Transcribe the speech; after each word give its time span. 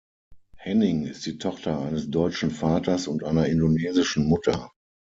Henning 0.57 1.05
ist 1.05 1.27
die 1.27 1.37
Tochter 1.37 1.79
eines 1.79 2.09
deutschen 2.09 2.49
Vaters 2.49 3.07
und 3.07 3.23
einer 3.23 3.45
indonesischen 3.45 4.25
Mutter. 4.25 4.71